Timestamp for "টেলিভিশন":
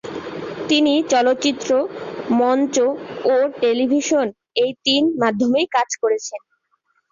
3.61-4.27